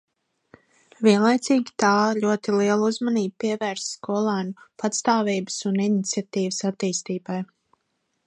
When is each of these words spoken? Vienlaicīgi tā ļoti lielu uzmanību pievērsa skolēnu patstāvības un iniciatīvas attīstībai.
Vienlaicīgi 1.07 1.73
tā 1.83 1.91
ļoti 2.23 2.55
lielu 2.55 2.87
uzmanību 2.93 3.35
pievērsa 3.43 3.85
skolēnu 3.97 4.65
patstāvības 4.83 5.61
un 5.73 5.79
iniciatīvas 5.89 6.61
attīstībai. 6.73 7.39